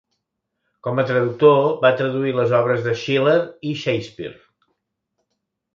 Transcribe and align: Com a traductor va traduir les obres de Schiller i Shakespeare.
Com 0.87 1.01
a 1.01 1.05
traductor 1.09 1.59
va 1.85 1.93
traduir 2.01 2.33
les 2.39 2.57
obres 2.61 2.83
de 2.89 2.97
Schiller 3.03 3.39
i 3.73 3.79
Shakespeare. 3.85 4.37